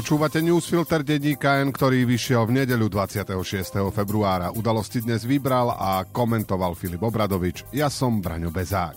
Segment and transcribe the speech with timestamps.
[0.00, 3.36] Počúvate newsfilter denníka N, ktorý vyšiel v nedeľu 26.
[3.92, 4.48] februára.
[4.48, 7.68] Udalosti dnes vybral a komentoval Filip Obradovič.
[7.76, 8.96] Ja som Braňo Bezák.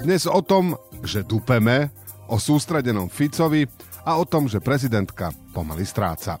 [0.00, 0.72] Dnes o tom,
[1.04, 1.92] že dupeme,
[2.32, 3.68] o sústredenom Ficovi
[4.08, 6.40] a o tom, že prezidentka pomaly stráca.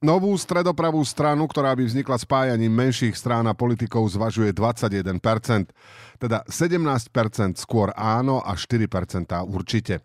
[0.00, 5.12] Novú stredopravú stranu, ktorá by vznikla spájaním menších strán a politikov, zvažuje 21%,
[6.16, 8.88] teda 17% skôr áno a 4%
[9.44, 10.00] určite.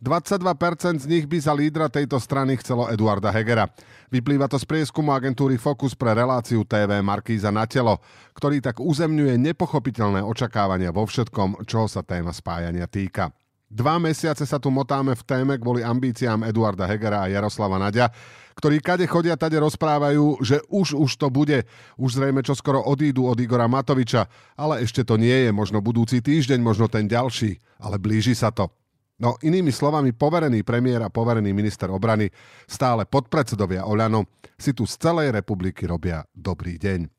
[0.00, 3.68] 22% z nich by za lídra tejto strany chcelo Eduarda Hegera.
[4.08, 8.00] Vyplýva to z prieskumu agentúry Focus pre reláciu TV Markíza na telo,
[8.32, 13.28] ktorý tak uzemňuje nepochopiteľné očakávania vo všetkom, čoho sa téma spájania týka.
[13.66, 18.06] Dva mesiace sa tu motáme v téme kvôli ambíciám Eduarda Hegera a Jaroslava Nadia,
[18.54, 21.66] ktorí kade chodia, tade rozprávajú, že už už to bude.
[21.98, 26.22] Už zrejme čo skoro odídu od Igora Matoviča, ale ešte to nie je, možno budúci
[26.22, 28.70] týždeň, možno ten ďalší, ale blíži sa to.
[29.18, 32.30] No inými slovami, poverený premiér a poverený minister obrany,
[32.70, 37.15] stále podpredsedovia Oľano, si tu z celej republiky robia dobrý deň.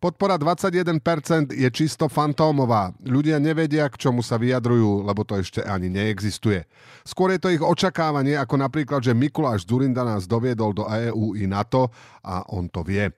[0.00, 2.96] Podpora 21% je čisto fantómová.
[3.04, 6.64] Ľudia nevedia, k čomu sa vyjadrujú, lebo to ešte ani neexistuje.
[7.04, 11.44] Skôr je to ich očakávanie, ako napríklad, že Mikuláš Zurinda nás doviedol do EÚ i
[11.44, 11.92] NATO
[12.24, 13.12] a on to vie.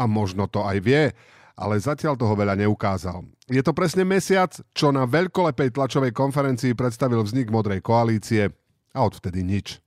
[0.00, 1.12] A možno to aj vie,
[1.60, 3.20] ale zatiaľ toho veľa neukázal.
[3.52, 8.48] Je to presne mesiac, čo na veľkolepej tlačovej konferencii predstavil vznik Modrej koalície
[8.96, 9.83] a odvtedy nič.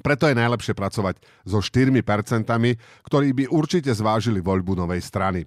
[0.00, 1.92] Preto je najlepšie pracovať so 4%,
[3.04, 5.44] ktorí by určite zvážili voľbu novej strany.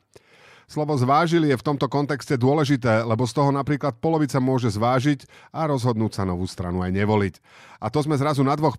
[0.65, 5.69] Slovo zvážili je v tomto kontexte dôležité, lebo z toho napríklad polovica môže zvážiť a
[5.69, 7.35] rozhodnúť sa novú stranu aj nevoliť.
[7.85, 8.73] A to sme zrazu na 2%,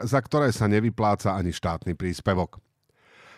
[0.00, 2.56] za ktoré sa nevypláca ani štátny príspevok.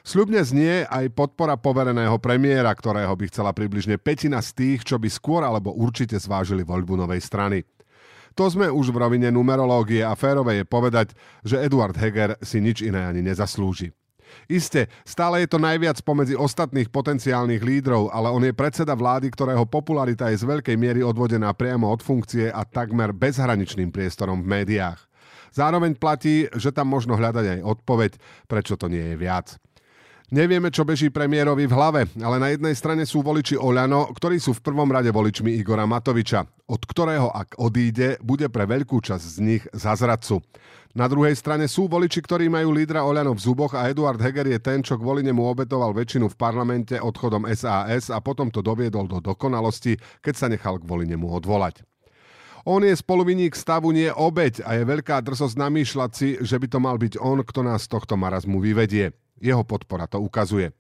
[0.06, 5.10] Sľubne znie aj podpora povereného premiéra, ktorého by chcela približne petina z tých, čo by
[5.10, 7.66] skôr alebo určite zvážili voľbu novej strany.
[8.36, 12.84] To sme už v rovine numerológie a férové je povedať, že Eduard Heger si nič
[12.84, 13.96] iné ani nezaslúži.
[14.44, 19.64] Isté, stále je to najviac pomedzi ostatných potenciálnych lídrov, ale on je predseda vlády, ktorého
[19.64, 25.00] popularita je z veľkej miery odvodená priamo od funkcie a takmer bezhraničným priestorom v médiách.
[25.56, 28.12] Zároveň platí, že tam možno hľadať aj odpoveď,
[28.44, 29.56] prečo to nie je viac.
[30.26, 34.58] Nevieme, čo beží premiérovi v hlave, ale na jednej strane sú voliči Oľano, ktorí sú
[34.58, 39.38] v prvom rade voličmi Igora Matoviča, od ktorého, ak odíde, bude pre veľkú časť z
[39.38, 40.42] nich zazradcu.
[40.98, 44.58] Na druhej strane sú voliči, ktorí majú lídra Oľano v zuboch a Eduard Heger je
[44.58, 49.22] ten, čo kvôli nemu obetoval väčšinu v parlamente odchodom SAS a potom to doviedol do
[49.22, 49.94] dokonalosti,
[50.26, 51.86] keď sa nechal kvôli nemu odvolať.
[52.66, 56.78] On je spoluviník stavu, nie obeď a je veľká drsosť namýšľať si, že by to
[56.82, 59.14] mal byť on, kto nás z tohto marazmu vyvedie.
[59.40, 60.72] Jeho podpora to ukazuje.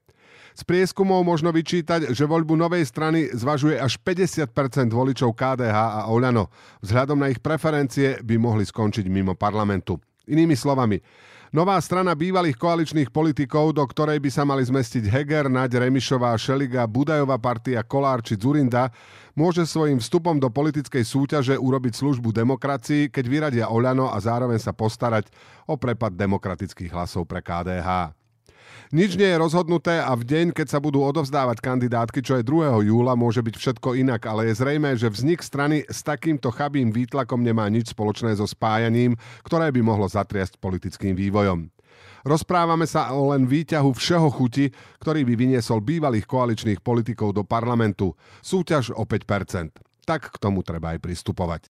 [0.56, 6.48] Z prieskumov možno vyčítať, že voľbu novej strany zvažuje až 50% voličov KDH a Oľano.
[6.80, 10.00] Vzhľadom na ich preferencie by mohli skončiť mimo parlamentu.
[10.24, 10.96] Inými slovami,
[11.52, 16.88] nová strana bývalých koaličných politikov, do ktorej by sa mali zmestiť Heger, Naď, Remišová, Šeliga,
[16.88, 18.88] Budajová partia, Kolár či Zurinda,
[19.36, 24.72] môže svojim vstupom do politickej súťaže urobiť službu demokracii, keď vyradia Oľano a zároveň sa
[24.72, 25.28] postarať
[25.68, 28.24] o prepad demokratických hlasov pre KDH.
[28.94, 32.86] Nič nie je rozhodnuté a v deň, keď sa budú odovzdávať kandidátky, čo je 2.
[32.86, 37.42] júla, môže byť všetko inak, ale je zrejme, že vznik strany s takýmto chabým výtlakom
[37.42, 41.66] nemá nič spoločné so spájaním, ktoré by mohlo zatriasť politickým vývojom.
[42.22, 44.70] Rozprávame sa o len výťahu všeho chuti,
[45.02, 48.14] ktorý by vyniesol bývalých koaličných politikov do parlamentu.
[48.38, 49.82] Súťaž o 5%.
[50.06, 51.75] Tak k tomu treba aj pristupovať.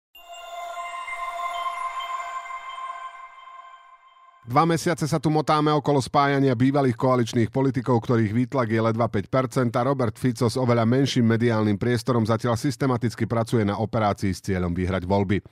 [4.49, 9.69] Dva mesiace sa tu motáme okolo spájania bývalých koaličných politikov, ktorých výtlak je ledva 5%
[9.77, 14.73] a Robert Fico s oveľa menším mediálnym priestorom zatiaľ systematicky pracuje na operácii s cieľom
[14.73, 15.45] vyhrať voľby.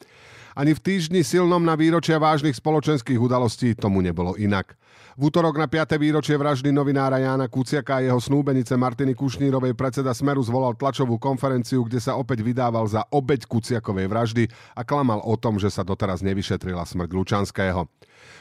[0.57, 4.73] Ani v týždni silnom na výročia vážnych spoločenských udalostí tomu nebolo inak.
[5.13, 5.93] V útorok na 5.
[6.01, 11.85] výročie vraždy novinára Jána Kuciaka a jeho snúbenice Martiny Kušnírovej predseda Smeru zvolal tlačovú konferenciu,
[11.85, 16.25] kde sa opäť vydával za obeď Kuciakovej vraždy a klamal o tom, že sa doteraz
[16.25, 17.85] nevyšetrila smrť Lučanského.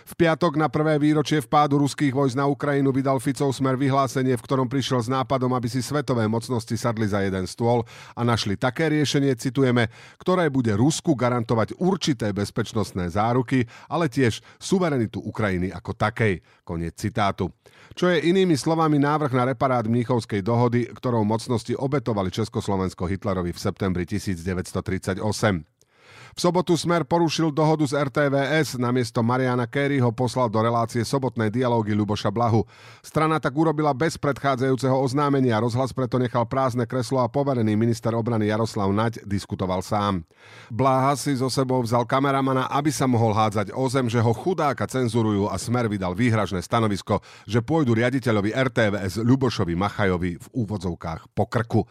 [0.07, 4.45] V piatok na prvé výročie vpádu ruských vojsk na Ukrajinu vydal Ficov smer vyhlásenie, v
[4.47, 7.83] ktorom prišiel s nápadom, aby si svetové mocnosti sadli za jeden stôl
[8.15, 9.91] a našli také riešenie, citujeme,
[10.23, 16.41] ktoré bude Rusku garantovať určité bezpečnostné záruky, ale tiež suverenitu Ukrajiny ako takej.
[16.63, 17.51] Koniec citátu.
[17.95, 23.63] Čo je inými slovami návrh na reparát Mníchovskej dohody, ktorou mocnosti obetovali Československo Hitlerovi v
[23.63, 25.76] septembri 1938.
[26.37, 31.97] V sobotu Smer porušil dohodu z RTVS, namiesto Mariana Kerryho poslal do relácie sobotnej dialógy
[31.97, 32.69] Ľuboša Blahu.
[33.01, 38.53] Strana tak urobila bez predchádzajúceho oznámenia, rozhlas preto nechal prázdne kreslo a poverený minister obrany
[38.53, 40.29] Jaroslav Naď diskutoval sám.
[40.69, 44.85] Bláha si zo sebou vzal kameramana, aby sa mohol hádzať o zem, že ho chudáka
[44.85, 51.49] cenzurujú a Smer vydal výhražné stanovisko, že pôjdu riaditeľovi RTVS Ľubošovi Machajovi v úvodzovkách po
[51.49, 51.83] krku.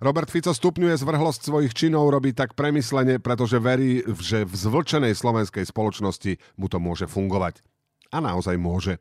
[0.00, 5.68] Robert Fico stupňuje zvrhlosť svojich činov, robí tak premyslene, pretože verí, že v zvlčenej slovenskej
[5.68, 7.60] spoločnosti mu to môže fungovať.
[8.08, 8.96] A naozaj môže.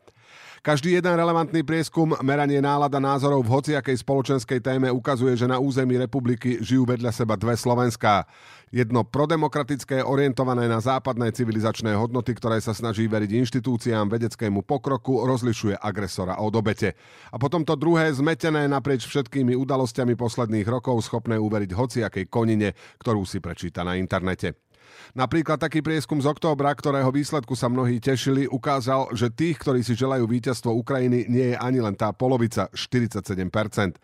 [0.59, 5.95] Každý jeden relevantný prieskum, meranie nálada názorov v hociakej spoločenskej téme ukazuje, že na území
[5.95, 8.27] republiky žijú vedľa seba dve Slovenská.
[8.69, 15.74] Jedno prodemokratické, orientované na západné civilizačné hodnoty, ktoré sa snaží veriť inštitúciám, vedeckému pokroku, rozlišuje
[15.74, 16.94] agresora od obete.
[17.33, 23.25] A potom to druhé, zmetené naprieč všetkými udalosťami posledných rokov, schopné uveriť hociakej konine, ktorú
[23.25, 24.69] si prečíta na internete.
[25.17, 29.97] Napríklad taký prieskum z októbra, ktorého výsledku sa mnohí tešili, ukázal, že tých, ktorí si
[29.97, 33.97] želajú víťazstvo Ukrajiny, nie je ani len tá polovica, 47%.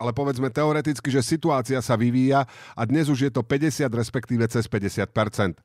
[0.00, 4.64] Ale povedzme teoreticky, že situácia sa vyvíja a dnes už je to 50, respektíve cez
[4.64, 5.60] 50%.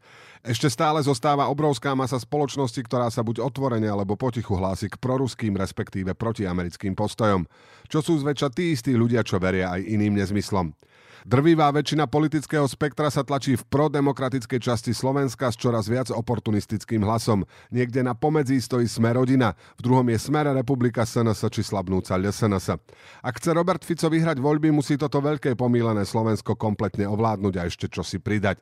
[0.46, 5.58] Ešte stále zostáva obrovská masa spoločnosti, ktorá sa buď otvorene alebo potichu hlási k proruským,
[5.58, 7.50] respektíve protiamerickým postojom.
[7.90, 10.78] Čo sú zväčša tí istí ľudia, čo veria aj iným nezmyslom.
[11.26, 17.50] Drvivá väčšina politického spektra sa tlačí v prodemokratickej časti Slovenska s čoraz viac oportunistickým hlasom.
[17.74, 22.78] Niekde na pomedzí stojí Sme rodina, v druhom je Smer republika SNS či slabnúca LSNS.
[23.26, 27.90] Ak chce Robert Fico vyhrať voľby, musí toto veľké pomílené Slovensko kompletne ovládnuť a ešte
[27.90, 28.62] čosi pridať.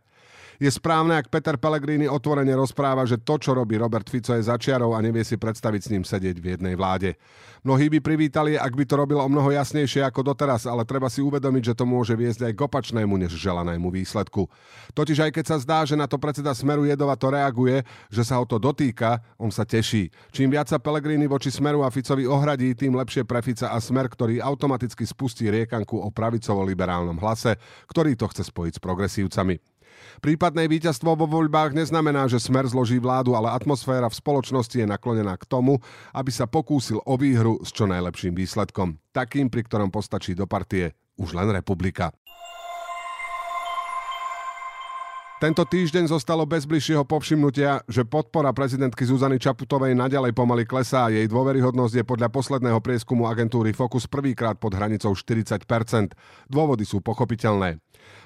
[0.62, 4.94] Je správne, ak Peter Pellegrini otvorene rozpráva, že to, čo robí Robert Fico, je začiarov
[4.94, 7.18] a nevie si predstaviť s ním sedieť v jednej vláde.
[7.64, 11.24] Mnohí by privítali, ak by to robil o mnoho jasnejšie ako doteraz, ale treba si
[11.24, 14.52] uvedomiť, že to môže viesť aj k opačnému než želanému výsledku.
[14.92, 17.82] Totiž aj keď sa zdá, že na to predseda Smeru Jedova to reaguje,
[18.12, 20.12] že sa ho to dotýka, on sa teší.
[20.36, 24.12] Čím viac sa Pellegrini voči Smeru a Ficovi ohradí, tým lepšie pre Fica a Smer,
[24.12, 27.56] ktorý automaticky spustí riekanku o pravicovo-liberálnom hlase,
[27.88, 29.73] ktorý to chce spojiť s progresívcami.
[30.24, 35.36] Prípadné víťazstvo vo voľbách neznamená, že Smer zloží vládu, ale atmosféra v spoločnosti je naklonená
[35.36, 35.82] k tomu,
[36.16, 39.02] aby sa pokúsil o výhru s čo najlepším výsledkom.
[39.12, 42.10] Takým, pri ktorom postačí do partie už len republika.
[45.44, 51.12] Tento týždeň zostalo bez bližšieho povšimnutia, že podpora prezidentky Zuzany Čaputovej naďalej pomaly klesá.
[51.12, 55.68] Jej dôveryhodnosť je podľa posledného prieskumu agentúry Focus prvýkrát pod hranicou 40%
[56.48, 57.76] Dôvody sú pochopiteľné.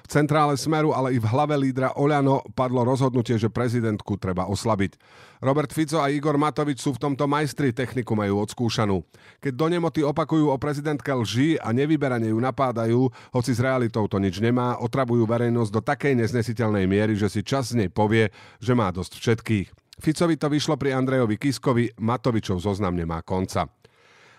[0.04, 4.96] V centrále Smeru, ale i v hlave lídra Oľano padlo rozhodnutie, že prezidentku treba oslabiť.
[5.44, 9.04] Robert Fico a Igor Matovič sú v tomto majstri, techniku majú odskúšanú.
[9.38, 14.18] Keď do nemoty opakujú o prezidentke lži a nevyberane ju napádajú, hoci s realitou to
[14.18, 18.72] nič nemá, otravujú verejnosť do takej neznesiteľnej miery, že si čas z nej povie, že
[18.74, 19.68] má dosť všetkých.
[19.98, 23.77] Ficovi to vyšlo pri Andrejovi Kiskovi, Matovičov zoznam nemá konca.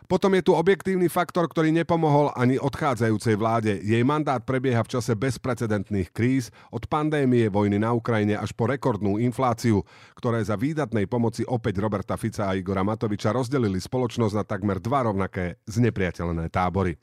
[0.10, 3.78] Potom je tu objektívny faktor, ktorý nepomohol ani odchádzajúcej vláde.
[3.86, 9.22] Jej mandát prebieha v čase bezprecedentných kríz, od pandémie vojny na Ukrajine až po rekordnú
[9.22, 9.86] infláciu,
[10.18, 15.06] ktoré za výdatnej pomoci opäť Roberta Fica a Igora Matoviča rozdelili spoločnosť na takmer dva
[15.06, 16.98] rovnaké znepriateľné tábory.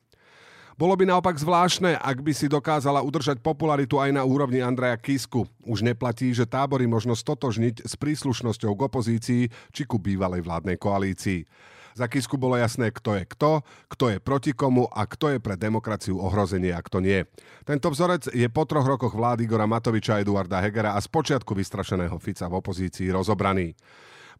[0.75, 5.46] Bolo by naopak zvláštne, ak by si dokázala udržať popularitu aj na úrovni Andreja Kisku.
[5.62, 11.46] Už neplatí, že tábory možno stotožniť s príslušnosťou k opozícii či ku bývalej vládnej koalícii.
[11.96, 15.56] Za Kisku bolo jasné, kto je kto, kto je proti komu a kto je pre
[15.56, 17.24] demokraciu ohrozenie a kto nie.
[17.64, 21.56] Tento vzorec je po troch rokoch vlády Igora Matoviča a Eduarda Hegera a z počiatku
[21.56, 23.72] vystrašeného Fica v opozícii rozobraný.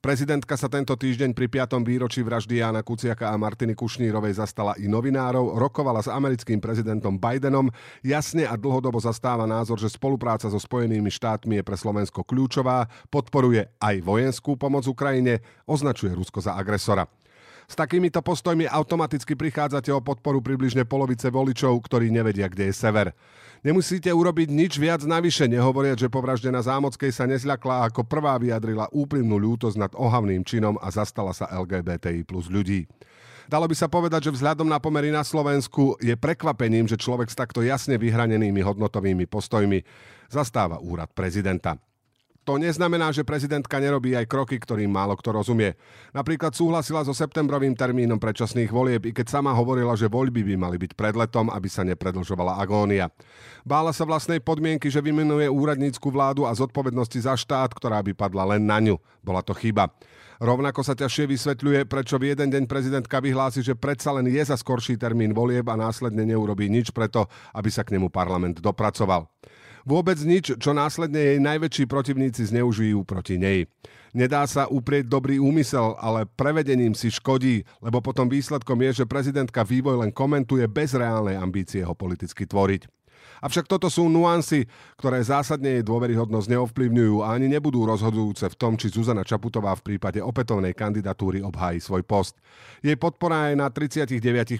[0.05, 1.81] Prezidentka sa tento týždeň pri 5.
[1.81, 7.73] výročí vraždy Jana Kuciaka a Martiny Kušnírovej zastala i novinárov, rokovala s americkým prezidentom Bidenom,
[8.05, 13.73] jasne a dlhodobo zastáva názor, že spolupráca so Spojenými štátmi je pre Slovensko kľúčová, podporuje
[13.81, 17.09] aj vojenskú pomoc Ukrajine, označuje Rusko za agresora.
[17.67, 23.11] S takýmito postojmi automaticky prichádzate o podporu približne polovice voličov, ktorí nevedia, kde je sever.
[23.67, 29.35] Nemusíte urobiť nič viac navyše, nehovoriac, že povraždená Zámockej sa nezľakla ako prvá vyjadrila úprimnú
[29.35, 32.87] ľútosť nad ohavným činom a zastala sa LGBTI plus ľudí.
[33.47, 37.39] Dalo by sa povedať, že vzhľadom na pomery na Slovensku je prekvapením, že človek s
[37.39, 39.83] takto jasne vyhranenými hodnotovými postojmi
[40.31, 41.79] zastáva úrad prezidenta.
[42.47, 45.75] To neznamená, že prezidentka nerobí aj kroky, ktorým málo kto rozumie.
[46.15, 50.79] Napríklad súhlasila so septembrovým termínom predčasných volieb, i keď sama hovorila, že voľby by mali
[50.79, 53.11] byť pred letom, aby sa nepredlžovala agónia.
[53.67, 58.55] Bála sa vlastnej podmienky, že vymenuje úradnícku vládu a zodpovednosti za štát, ktorá by padla
[58.55, 58.95] len na ňu.
[59.27, 59.91] Bola to chyba.
[60.39, 64.55] Rovnako sa ťažšie vysvetľuje, prečo v jeden deň prezidentka vyhlási, že predsa len je za
[64.55, 67.27] skorší termín volieb a následne neurobí nič preto,
[67.59, 69.27] aby sa k nemu parlament dopracoval.
[69.87, 73.71] Vôbec nič, čo následne jej najväčší protivníci zneužijú proti nej.
[74.11, 79.63] Nedá sa uprieť dobrý úmysel, ale prevedením si škodí, lebo potom výsledkom je, že prezidentka
[79.63, 82.91] vývoj len komentuje bez reálnej ambície ho politicky tvoriť.
[83.45, 84.65] Avšak toto sú nuancy,
[84.97, 89.95] ktoré zásadne jej dôveryhodnosť neovplyvňujú a ani nebudú rozhodujúce v tom, či Zuzana Čaputová v
[89.95, 92.41] prípade opätovnej kandidatúry obhájí svoj post.
[92.81, 94.57] Jej podpora je na 39%.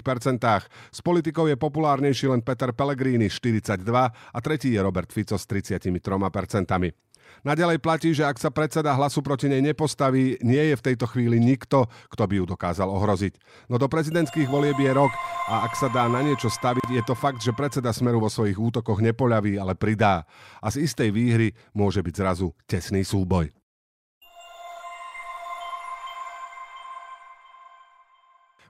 [0.93, 3.81] S politikou je populárnejší len Peter Pellegrini 42
[4.13, 5.97] a tretí je Robert Fico s 33%.
[7.43, 11.37] Naďalej platí, že ak sa predseda hlasu proti nej nepostaví, nie je v tejto chvíli
[11.43, 13.37] nikto, kto by ju dokázal ohroziť.
[13.69, 15.13] No do prezidentských volieb je rok
[15.51, 18.57] a ak sa dá na niečo staviť, je to fakt, že predseda Smeru vo svojich
[18.57, 20.25] útokoch nepoľaví, ale pridá.
[20.63, 23.66] A z istej výhry môže byť zrazu tesný súboj.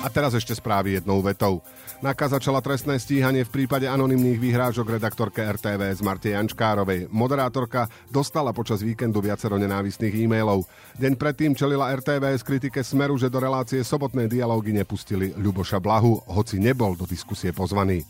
[0.00, 1.60] A teraz ešte správy jednou vetou.
[2.00, 7.12] NAKA začala trestné stíhanie v prípade anonymných výhrážok redaktorke RTV z Marte Jančkárovej.
[7.12, 10.64] Moderátorka dostala počas víkendu viacero nenávistných e-mailov.
[10.96, 16.24] Deň predtým čelila RTV z kritike Smeru, že do relácie sobotné dialógy nepustili Ľuboša Blahu,
[16.32, 18.00] hoci nebol do diskusie pozvaný.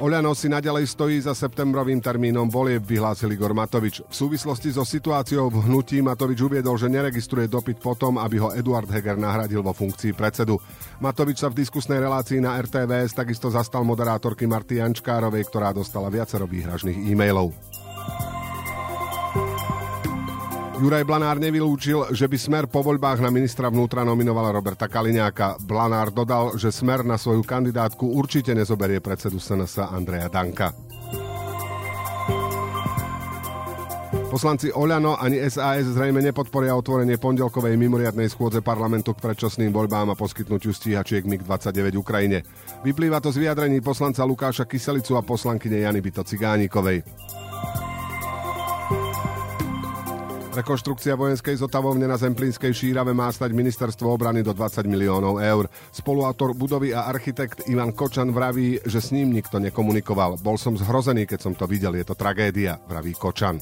[0.00, 4.00] Oľano si nadalej stojí za septembrovým termínom volieb, vyhlásil Igor Matovič.
[4.08, 8.88] V súvislosti so situáciou v hnutí Matovič uviedol, že neregistruje dopyt potom, aby ho Eduard
[8.88, 10.56] Heger nahradil vo funkcii predsedu.
[11.04, 16.48] Matovič sa v diskusnej relácii na RTVS takisto zastal moderátorky Marty Jančkárovej, ktorá dostala viacero
[16.48, 17.52] výhražných e-mailov.
[20.80, 25.60] Juraj Blanár nevylúčil, že by Smer po voľbách na ministra vnútra nominovala Roberta Kaliňáka.
[25.60, 30.72] Blanár dodal, že Smer na svoju kandidátku určite nezoberie predsedu SNS Andreja Danka.
[34.32, 40.16] Poslanci Oľano ani SAS zrejme nepodporia otvorenie pondelkovej mimoriadnej schôdze parlamentu k predčasným voľbám a
[40.16, 42.40] poskytnutiu stíhačiek MiG-29 Ukrajine.
[42.80, 47.04] Vyplýva to z vyjadrení poslanca Lukáša Kyselicu a poslankyne Jany Byto Cigánikovej.
[50.60, 55.72] Rekonštrukcia vojenskej zotavovne na Zemplínskej šírave má stať ministerstvo obrany do 20 miliónov eur.
[55.88, 60.36] Spoluautor budovy a architekt Ivan Kočan vraví, že s ním nikto nekomunikoval.
[60.44, 61.96] Bol som zhrozený, keď som to videl.
[61.96, 63.56] Je to tragédia, vraví Kočan.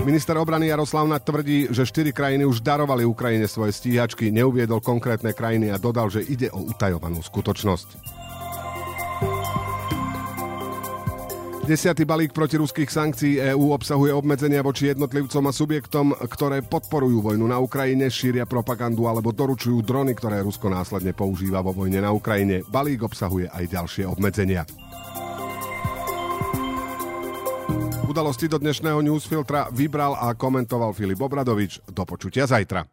[0.00, 5.68] Minister obrany Jaroslav tvrdí, že štyri krajiny už darovali Ukrajine svoje stíhačky, neuviedol konkrétne krajiny
[5.68, 8.21] a dodal, že ide o utajovanú skutočnosť.
[11.72, 17.56] Desiatý balík protiruských sankcií EÚ obsahuje obmedzenia voči jednotlivcom a subjektom, ktoré podporujú vojnu na
[17.64, 22.60] Ukrajine, šíria propagandu alebo doručujú drony, ktoré Rusko následne používa vo vojne na Ukrajine.
[22.68, 24.68] Balík obsahuje aj ďalšie obmedzenia.
[28.04, 31.80] Udalosti do dnešného newsfiltra vybral a komentoval Filip Obradovič.
[31.88, 32.84] Do počutia zajtra.